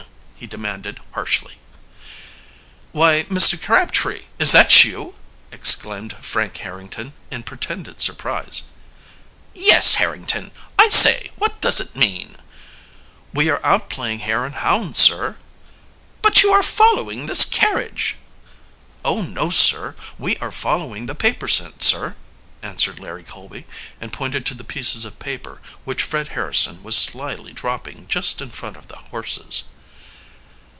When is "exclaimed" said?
5.51-6.17